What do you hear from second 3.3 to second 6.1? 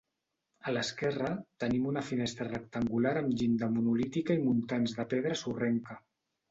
llinda monolítica i muntants de pedra sorrenca.